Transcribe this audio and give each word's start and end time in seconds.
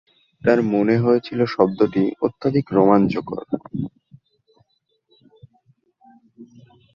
তাঁর 0.41 0.59
মনে 0.73 0.95
হয়েছিল, 0.97 1.39
শব্দটি 1.47 2.03
অত্যধিক 2.21 2.65
রোমাঞ্চকর। 2.71 3.41